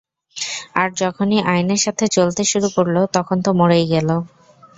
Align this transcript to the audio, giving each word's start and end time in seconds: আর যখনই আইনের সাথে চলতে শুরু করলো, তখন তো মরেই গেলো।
আর 0.75 0.89
যখনই 1.01 1.39
আইনের 1.51 1.81
সাথে 1.85 2.05
চলতে 2.15 2.43
শুরু 2.51 2.67
করলো, 2.75 3.01
তখন 3.15 3.37
তো 3.45 3.49
মরেই 3.53 3.85
গেলো। 3.93 4.15